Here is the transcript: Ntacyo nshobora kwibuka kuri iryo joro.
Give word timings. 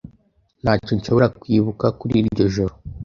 Ntacyo 0.61 0.91
nshobora 0.97 1.27
kwibuka 1.41 1.85
kuri 1.99 2.13
iryo 2.21 2.45
joro. 2.55 2.73